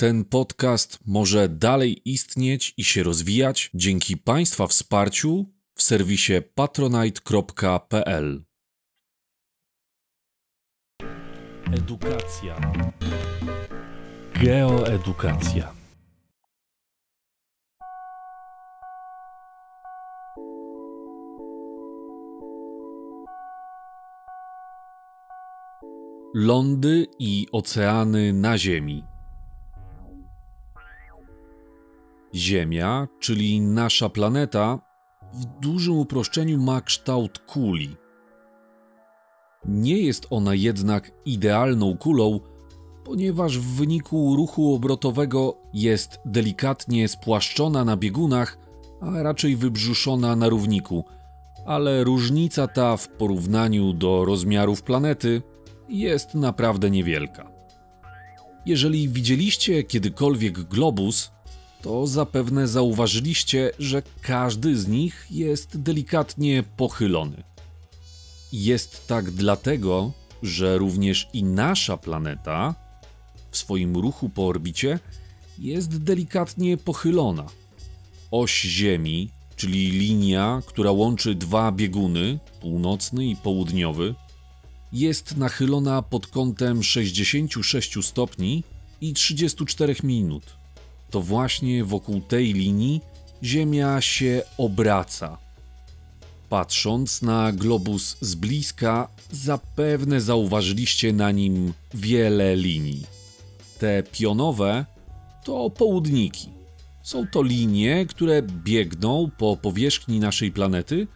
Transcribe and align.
Ten 0.00 0.24
podcast 0.24 0.98
może 1.06 1.48
dalej 1.48 2.00
istnieć 2.04 2.74
i 2.76 2.84
się 2.84 3.02
rozwijać 3.02 3.70
dzięki 3.74 4.16
Państwa 4.16 4.66
wsparciu 4.66 5.46
w 5.74 5.82
serwisie 5.82 6.32
patronite.pl. 6.54 8.44
Edukacja. 11.72 12.60
Geoedukacja. 14.34 15.72
Lądy 26.34 27.06
i 27.18 27.46
oceany 27.52 28.32
na 28.32 28.58
Ziemi. 28.58 29.17
Ziemia, 32.34 33.08
czyli 33.20 33.60
nasza 33.60 34.08
planeta, 34.08 34.78
w 35.32 35.44
dużym 35.44 35.98
uproszczeniu 35.98 36.62
ma 36.62 36.80
kształt 36.80 37.38
kuli. 37.38 37.96
Nie 39.64 39.98
jest 39.98 40.26
ona 40.30 40.54
jednak 40.54 41.12
idealną 41.24 41.96
kulą, 41.96 42.40
ponieważ 43.04 43.58
w 43.58 43.76
wyniku 43.76 44.36
ruchu 44.36 44.74
obrotowego 44.74 45.56
jest 45.74 46.20
delikatnie 46.24 47.08
spłaszczona 47.08 47.84
na 47.84 47.96
biegunach, 47.96 48.58
a 49.00 49.22
raczej 49.22 49.56
wybrzuszona 49.56 50.36
na 50.36 50.48
równiku, 50.48 51.04
ale 51.66 52.04
różnica 52.04 52.66
ta 52.66 52.96
w 52.96 53.08
porównaniu 53.08 53.92
do 53.92 54.24
rozmiarów 54.24 54.82
planety 54.82 55.42
jest 55.88 56.34
naprawdę 56.34 56.90
niewielka. 56.90 57.50
Jeżeli 58.66 59.08
widzieliście 59.08 59.82
kiedykolwiek 59.82 60.60
globus, 60.60 61.30
to 61.82 62.06
zapewne 62.06 62.68
zauważyliście, 62.68 63.70
że 63.78 64.02
każdy 64.22 64.76
z 64.76 64.88
nich 64.88 65.26
jest 65.30 65.80
delikatnie 65.80 66.62
pochylony. 66.76 67.42
Jest 68.52 69.06
tak 69.06 69.30
dlatego, 69.30 70.12
że 70.42 70.78
również 70.78 71.28
i 71.32 71.44
nasza 71.44 71.96
planeta 71.96 72.74
w 73.50 73.56
swoim 73.56 73.96
ruchu 73.96 74.28
po 74.28 74.46
orbicie 74.46 74.98
jest 75.58 76.02
delikatnie 76.02 76.76
pochylona. 76.76 77.46
Oś 78.30 78.60
Ziemi, 78.60 79.30
czyli 79.56 79.90
linia, 79.90 80.62
która 80.66 80.90
łączy 80.90 81.34
dwa 81.34 81.72
bieguny, 81.72 82.38
północny 82.60 83.26
i 83.26 83.36
południowy, 83.36 84.14
jest 84.92 85.36
nachylona 85.36 86.02
pod 86.02 86.26
kątem 86.26 86.82
66 86.82 87.94
stopni 88.02 88.64
i 89.00 89.12
34 89.12 89.96
minut. 90.02 90.57
To 91.10 91.20
właśnie 91.20 91.84
wokół 91.84 92.20
tej 92.20 92.52
linii 92.52 93.00
Ziemia 93.42 94.00
się 94.00 94.42
obraca. 94.58 95.38
Patrząc 96.48 97.22
na 97.22 97.52
globus 97.52 98.16
z 98.20 98.34
bliska, 98.34 99.08
zapewne 99.30 100.20
zauważyliście 100.20 101.12
na 101.12 101.30
nim 101.30 101.72
wiele 101.94 102.56
linii. 102.56 103.06
Te 103.78 104.02
pionowe 104.02 104.86
to 105.44 105.70
południki. 105.70 106.48
Są 107.02 107.26
to 107.26 107.42
linie, 107.42 108.06
które 108.06 108.42
biegną 108.42 109.30
po 109.38 109.56
powierzchni 109.56 110.20
naszej 110.20 110.52
planety 110.52 111.06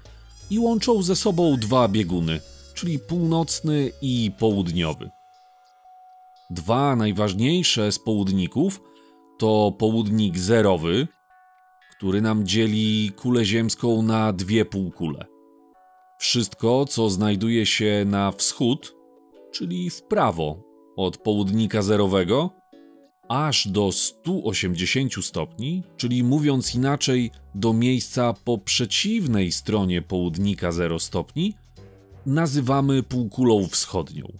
i 0.51 0.59
łączą 0.59 1.03
ze 1.03 1.17
sobą 1.17 1.57
dwa 1.57 1.89
bieguny– 1.89 2.41
czyli 2.75 2.99
północny 2.99 3.93
i 4.03 4.31
południowy. 4.39 5.11
Dwa 6.51 6.97
najważniejsze 6.97 7.93
z 7.93 7.99
południków 7.99 8.81
to 9.43 9.73
południk 9.79 10.39
zerowy, 10.39 11.09
który 11.97 12.21
nam 12.21 12.47
dzieli 12.47 13.13
kulę 13.17 13.45
ziemską 13.45 14.03
na 14.03 14.33
dwie 14.33 14.65
półkule. 14.65 15.27
Wszystko, 16.19 16.85
co 16.87 17.11
znajduje 17.11 17.67
się 17.67 18.05
na 18.07 18.33
wschód, 18.33 18.95
czyli 19.53 19.91
w 19.91 20.03
prawo 20.03 20.63
od 20.97 21.19
południka 21.19 21.83
zerowego, 21.83 22.51
aż 23.29 23.69
do 23.69 23.93
180 23.93 25.25
stopni, 25.25 25.83
czyli 25.97 26.23
mówiąc 26.23 26.75
inaczej, 26.75 27.31
do 27.55 27.73
miejsca 27.73 28.35
po 28.45 28.59
przeciwnej 28.59 29.53
stronie 29.53 30.03
południka 30.03 30.73
0 30.73 30.99
stopni, 30.99 31.55
nazywamy 32.27 33.03
półkulą 33.03 33.69
wschodnią. 33.69 34.33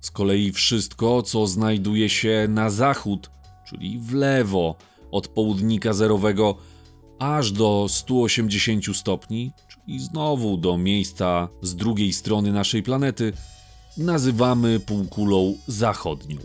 Z 0.00 0.10
kolei 0.10 0.52
wszystko, 0.52 1.22
co 1.22 1.46
znajduje 1.46 2.08
się 2.08 2.46
na 2.48 2.70
zachód, 2.70 3.30
czyli 3.68 3.98
w 3.98 4.12
lewo 4.12 4.74
od 5.10 5.28
południka 5.28 5.92
zerowego 5.92 6.54
aż 7.18 7.52
do 7.52 7.86
180 7.88 8.96
stopni, 8.96 9.52
czyli 9.68 10.00
znowu 10.00 10.56
do 10.56 10.78
miejsca 10.78 11.48
z 11.62 11.76
drugiej 11.76 12.12
strony 12.12 12.52
naszej 12.52 12.82
planety, 12.82 13.32
nazywamy 13.96 14.80
półkulą 14.80 15.54
zachodnią. 15.66 16.38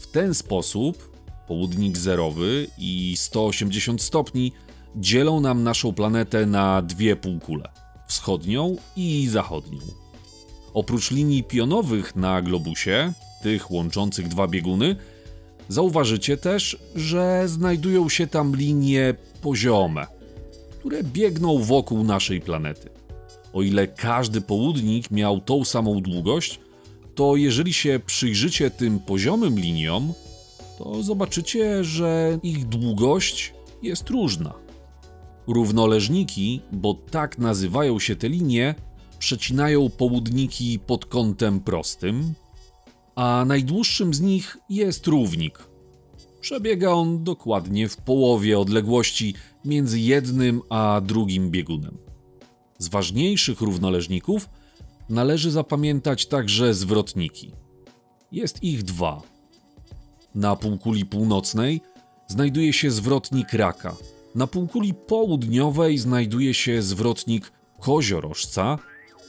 W 0.00 0.06
ten 0.06 0.34
sposób 0.34 1.18
południk 1.46 1.96
zerowy 1.96 2.66
i 2.78 3.14
180 3.16 4.02
stopni 4.02 4.52
dzielą 4.96 5.40
nam 5.40 5.62
naszą 5.62 5.92
planetę 5.92 6.46
na 6.46 6.82
dwie 6.82 7.16
półkule 7.16 7.68
wschodnią 8.08 8.76
i 8.96 9.28
zachodnią. 9.28 9.80
Oprócz 10.74 11.10
linii 11.10 11.44
pionowych 11.44 12.16
na 12.16 12.42
globusie, 12.42 13.12
tych 13.42 13.70
łączących 13.70 14.28
dwa 14.28 14.48
bieguny, 14.48 14.96
zauważycie 15.68 16.36
też, 16.36 16.78
że 16.94 17.42
znajdują 17.48 18.08
się 18.08 18.26
tam 18.26 18.56
linie 18.56 19.14
poziome, 19.42 20.06
które 20.78 21.02
biegną 21.02 21.58
wokół 21.58 22.04
naszej 22.04 22.40
planety. 22.40 22.88
O 23.52 23.62
ile 23.62 23.86
każdy 23.86 24.40
południk 24.40 25.10
miał 25.10 25.40
tą 25.40 25.64
samą 25.64 26.00
długość, 26.00 26.60
to 27.14 27.36
jeżeli 27.36 27.72
się 27.72 28.00
przyjrzycie 28.06 28.70
tym 28.70 28.98
poziomym 28.98 29.58
liniom, 29.58 30.12
to 30.78 31.02
zobaczycie, 31.02 31.84
że 31.84 32.38
ich 32.42 32.66
długość 32.66 33.54
jest 33.82 34.10
różna. 34.10 34.54
Równoleżniki, 35.46 36.60
bo 36.72 36.94
tak 36.94 37.38
nazywają 37.38 37.98
się 37.98 38.16
te 38.16 38.28
linie, 38.28 38.74
przecinają 39.18 39.90
południki 39.90 40.78
pod 40.78 41.06
kątem 41.06 41.60
prostym, 41.60 42.34
a 43.18 43.44
najdłuższym 43.46 44.14
z 44.14 44.20
nich 44.20 44.56
jest 44.68 45.06
równik. 45.06 45.68
Przebiega 46.40 46.90
on 46.90 47.24
dokładnie 47.24 47.88
w 47.88 47.96
połowie 47.96 48.58
odległości 48.58 49.34
między 49.64 50.00
jednym 50.00 50.62
a 50.68 51.00
drugim 51.04 51.50
biegunem. 51.50 51.98
Z 52.78 52.88
ważniejszych 52.88 53.60
równoleżników 53.60 54.48
należy 55.08 55.50
zapamiętać 55.50 56.26
także 56.26 56.74
zwrotniki. 56.74 57.52
Jest 58.32 58.62
ich 58.62 58.82
dwa. 58.82 59.22
Na 60.34 60.56
półkuli 60.56 61.06
północnej 61.06 61.80
znajduje 62.28 62.72
się 62.72 62.90
zwrotnik 62.90 63.52
raka– 63.52 63.96
na 64.34 64.46
półkuli 64.46 64.94
południowej 64.94 65.98
znajduje 65.98 66.54
się 66.54 66.82
zwrotnik 66.82 67.52
koziorożca. 67.80 68.78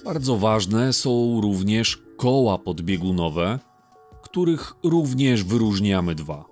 Bardzo 0.05 0.37
ważne 0.37 0.93
są 0.93 1.41
również 1.41 1.99
koła 2.17 2.57
podbiegunowe, 2.57 3.59
których 4.31 4.73
również 4.83 5.43
wyróżniamy 5.43 6.15
dwa. 6.15 6.45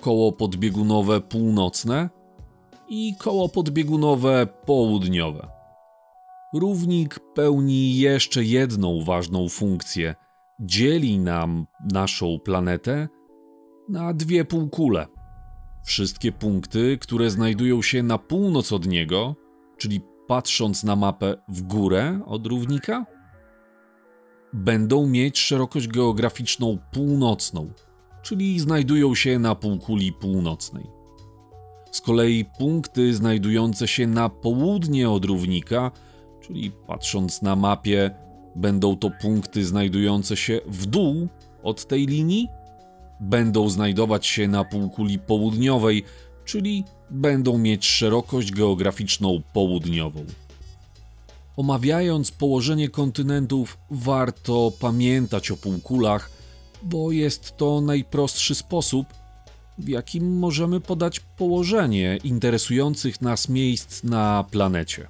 Koło 0.00 0.32
podbiegunowe 0.32 1.20
północne 1.20 2.10
i 2.88 3.16
koło 3.18 3.48
podbiegunowe 3.48 4.46
południowe. 4.66 5.48
Równik 6.54 7.20
pełni 7.34 7.98
jeszcze 7.98 8.44
jedną 8.44 9.04
ważną 9.04 9.48
funkcję. 9.48 10.14
Dzieli 10.60 11.18
nam 11.18 11.66
naszą 11.92 12.38
planetę 12.44 13.08
na 13.88 14.14
dwie 14.14 14.44
półkule. 14.44 15.06
Wszystkie 15.84 16.32
punkty, 16.32 16.98
które 17.00 17.30
znajdują 17.30 17.82
się 17.82 18.02
na 18.02 18.18
północ 18.18 18.72
od 18.72 18.86
niego, 18.86 19.36
czyli 19.76 20.00
patrząc 20.28 20.84
na 20.84 20.96
mapę 20.96 21.34
w 21.48 21.62
górę 21.62 22.20
od 22.26 22.46
równika, 22.46 23.06
będą 24.52 25.06
mieć 25.06 25.38
szerokość 25.38 25.88
geograficzną 25.88 26.78
północną, 26.92 27.70
czyli 28.22 28.60
znajdują 28.60 29.14
się 29.14 29.38
na 29.38 29.54
półkuli 29.54 30.12
północnej. 30.12 30.86
Z 31.90 32.00
kolei 32.00 32.44
punkty 32.58 33.14
znajdujące 33.14 33.88
się 33.88 34.06
na 34.06 34.28
południe 34.28 35.10
od 35.10 35.24
równika, 35.24 35.90
czyli 36.40 36.70
patrząc 36.70 37.42
na 37.42 37.56
mapie, 37.56 38.10
będą 38.56 38.96
to 38.96 39.10
punkty 39.10 39.64
znajdujące 39.64 40.36
się 40.36 40.60
w 40.66 40.86
dół 40.86 41.28
od 41.62 41.86
tej 41.86 42.06
linii, 42.06 42.48
będą 43.20 43.68
znajdować 43.68 44.26
się 44.26 44.48
na 44.48 44.64
półkuli 44.64 45.18
południowej, 45.18 46.04
czyli 46.44 46.84
będą 47.10 47.58
mieć 47.58 47.86
szerokość 47.86 48.52
geograficzną 48.52 49.42
południową. 49.52 50.24
Omawiając 51.56 52.30
położenie 52.30 52.88
kontynentów, 52.88 53.78
warto 53.90 54.72
pamiętać 54.80 55.50
o 55.50 55.56
półkulach, 55.56 56.30
bo 56.82 57.12
jest 57.12 57.56
to 57.56 57.80
najprostszy 57.80 58.54
sposób, 58.54 59.06
w 59.78 59.88
jakim 59.88 60.38
możemy 60.38 60.80
podać 60.80 61.20
położenie 61.20 62.18
interesujących 62.24 63.20
nas 63.20 63.48
miejsc 63.48 64.04
na 64.04 64.44
planecie. 64.50 65.08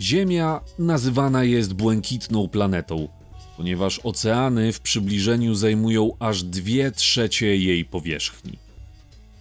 Ziemia 0.00 0.60
nazywana 0.78 1.44
jest 1.44 1.72
błękitną 1.72 2.48
planetą, 2.48 3.08
ponieważ 3.56 3.98
oceany 3.98 4.72
w 4.72 4.80
przybliżeniu 4.80 5.54
zajmują 5.54 6.10
aż 6.18 6.42
dwie 6.42 6.90
trzecie 6.90 7.56
jej 7.56 7.84
powierzchni. 7.84 8.58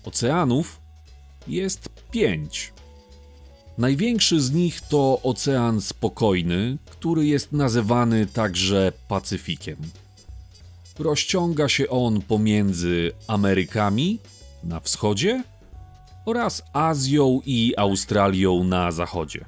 Oceanów 0.06 0.81
jest 1.48 1.90
pięć. 2.12 2.74
Największy 3.78 4.42
z 4.42 4.52
nich 4.52 4.81
to 4.81 5.20
Ocean 5.24 5.81
Spokojny, 5.81 6.78
który 6.90 7.25
jest 7.25 7.52
nazywany 7.52 8.25
także 8.25 8.92
Pacyfikiem. 9.08 9.78
Rozciąga 11.00 11.70
się 11.70 11.90
on 11.90 12.22
pomiędzy 12.22 13.12
Amerykami 13.28 14.20
na 14.64 14.80
wschodzie 14.80 15.44
oraz 16.25 16.64
Azją 16.74 17.42
i 17.46 17.74
Australią 17.78 18.64
na 18.64 18.92
zachodzie. 18.92 19.46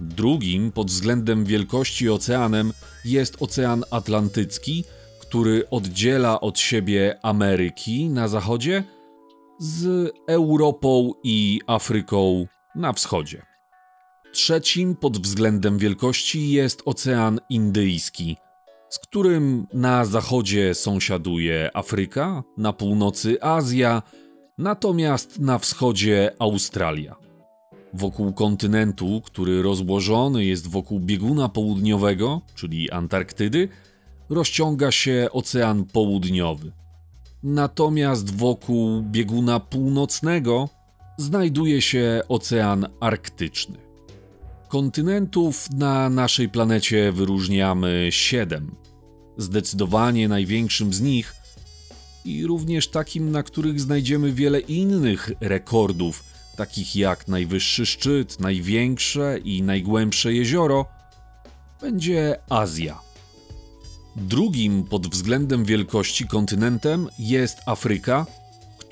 Drugim 0.00 0.72
pod 0.72 0.86
względem 0.86 1.44
wielkości 1.44 2.10
oceanem 2.10 2.72
jest 3.04 3.42
Ocean 3.42 3.84
Atlantycki, 3.90 4.84
który 5.20 5.70
oddziela 5.70 6.40
od 6.40 6.58
siebie 6.58 7.18
Ameryki 7.22 8.08
na 8.08 8.28
zachodzie 8.28 8.84
z 9.58 10.10
Europą 10.28 11.12
i 11.24 11.60
Afryką 11.66 12.46
na 12.74 12.92
wschodzie. 12.92 13.42
Trzecim 14.32 14.96
pod 14.96 15.18
względem 15.18 15.78
wielkości 15.78 16.50
jest 16.50 16.82
Ocean 16.84 17.40
Indyjski, 17.48 18.36
z 18.88 18.98
którym 18.98 19.66
na 19.72 20.04
zachodzie 20.04 20.74
sąsiaduje 20.74 21.70
Afryka, 21.74 22.42
na 22.56 22.72
północy 22.72 23.42
Azja, 23.42 24.02
natomiast 24.58 25.38
na 25.38 25.58
wschodzie 25.58 26.32
Australia. 26.38 27.16
Wokół 27.94 28.32
kontynentu, 28.32 29.22
który 29.24 29.62
rozłożony 29.62 30.44
jest 30.44 30.68
wokół 30.68 31.00
bieguna 31.00 31.48
południowego, 31.48 32.40
czyli 32.54 32.90
Antarktydy, 32.90 33.68
rozciąga 34.30 34.92
się 34.92 35.28
Ocean 35.32 35.84
Południowy. 35.84 36.72
Natomiast 37.42 38.36
wokół 38.36 39.02
bieguna 39.02 39.60
północnego 39.60 40.68
znajduje 41.16 41.82
się 41.82 42.20
Ocean 42.28 42.86
Arktyczny. 43.00 43.78
Kontynentów 44.68 45.70
na 45.70 46.10
naszej 46.10 46.48
planecie 46.48 47.12
wyróżniamy 47.12 48.08
siedem. 48.10 48.74
Zdecydowanie 49.36 50.28
największym 50.28 50.92
z 50.92 51.00
nich 51.00 51.34
i 52.24 52.46
również 52.46 52.88
takim, 52.88 53.30
na 53.30 53.42
których 53.42 53.80
znajdziemy 53.80 54.32
wiele 54.32 54.60
innych 54.60 55.30
rekordów, 55.40 56.24
takich 56.56 56.96
jak 56.96 57.28
najwyższy 57.28 57.86
szczyt, 57.86 58.40
największe 58.40 59.38
i 59.38 59.62
najgłębsze 59.62 60.32
jezioro, 60.32 60.86
będzie 61.80 62.36
Azja. 62.48 63.00
Drugim 64.16 64.84
pod 64.84 65.06
względem 65.06 65.64
wielkości 65.64 66.26
kontynentem 66.26 67.08
jest 67.18 67.58
Afryka, 67.66 68.26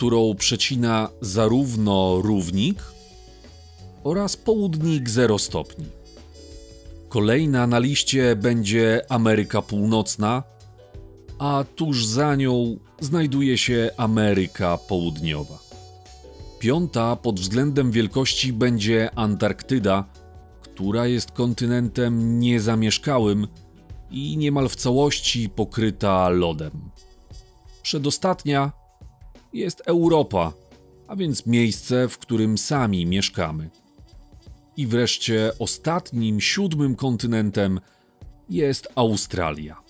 którą 0.00 0.34
przecina 0.34 1.08
zarówno 1.20 2.20
równik 2.22 2.82
oraz 4.04 4.36
południk 4.36 5.10
0 5.10 5.38
stopni. 5.38 5.86
Kolejna 7.08 7.66
na 7.66 7.78
liście 7.78 8.36
będzie 8.36 9.02
Ameryka 9.08 9.62
Północna, 9.62 10.42
a 11.38 11.64
tuż 11.76 12.06
za 12.06 12.34
nią 12.36 12.76
znajduje 13.00 13.58
się 13.58 13.90
Ameryka 13.96 14.78
Południowa. 14.78 15.58
Piąta 16.58 17.16
pod 17.16 17.40
względem 17.40 17.90
wielkości 17.90 18.52
będzie 18.52 19.10
Antarktyda, 19.14 20.04
która 20.62 21.06
jest 21.06 21.30
kontynentem 21.30 22.40
niezamieszkałym 22.40 23.46
i 24.10 24.36
niemal 24.36 24.68
w 24.68 24.76
całości 24.76 25.48
pokryta 25.48 26.28
lodem. 26.28 26.90
Przedostatnia 27.82 28.79
jest 29.52 29.82
Europa, 29.86 30.52
a 31.08 31.16
więc 31.16 31.46
miejsce, 31.46 32.08
w 32.08 32.18
którym 32.18 32.58
sami 32.58 33.06
mieszkamy. 33.06 33.70
I 34.76 34.86
wreszcie 34.86 35.52
ostatnim, 35.58 36.40
siódmym 36.40 36.94
kontynentem 36.96 37.80
jest 38.48 38.88
Australia. 38.94 39.89